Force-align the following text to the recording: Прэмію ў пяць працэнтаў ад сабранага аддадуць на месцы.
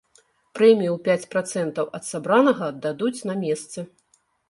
Прэмію 0.59 0.91
ў 0.93 0.99
пяць 1.09 1.29
працэнтаў 1.35 1.93
ад 1.99 2.03
сабранага 2.11 2.63
аддадуць 2.75 3.17
на 3.33 3.41
месцы. 3.47 3.79